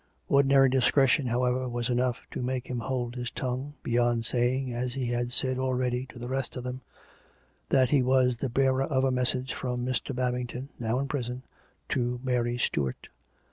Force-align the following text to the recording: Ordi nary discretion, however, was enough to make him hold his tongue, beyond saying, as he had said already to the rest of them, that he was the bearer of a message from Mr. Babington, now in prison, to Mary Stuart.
Ordi 0.31 0.47
nary 0.47 0.67
discretion, 0.67 1.27
however, 1.27 1.69
was 1.69 1.87
enough 1.87 2.25
to 2.31 2.41
make 2.41 2.65
him 2.65 2.79
hold 2.79 3.13
his 3.15 3.29
tongue, 3.29 3.75
beyond 3.83 4.25
saying, 4.25 4.73
as 4.73 4.95
he 4.95 5.05
had 5.05 5.31
said 5.31 5.59
already 5.59 6.07
to 6.07 6.17
the 6.17 6.27
rest 6.27 6.55
of 6.55 6.63
them, 6.63 6.81
that 7.69 7.91
he 7.91 8.01
was 8.01 8.37
the 8.37 8.49
bearer 8.49 8.81
of 8.85 9.03
a 9.03 9.11
message 9.11 9.53
from 9.53 9.85
Mr. 9.85 10.15
Babington, 10.15 10.69
now 10.79 10.97
in 10.97 11.07
prison, 11.07 11.43
to 11.89 12.19
Mary 12.23 12.57
Stuart. 12.57 13.09